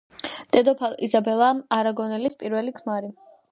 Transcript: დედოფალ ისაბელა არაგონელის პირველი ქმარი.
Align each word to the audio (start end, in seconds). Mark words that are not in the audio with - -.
დედოფალ 0.55 0.95
ისაბელა 1.09 1.51
არაგონელის 1.79 2.39
პირველი 2.43 2.77
ქმარი. 2.81 3.15